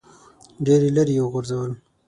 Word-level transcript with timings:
ډېر 0.65 0.81
لیرې 0.95 1.13
یې 1.17 1.23
وغورځول. 1.23 1.71